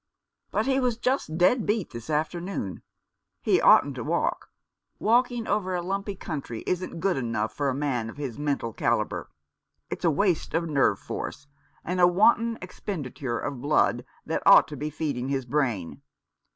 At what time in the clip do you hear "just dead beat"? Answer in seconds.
0.97-1.91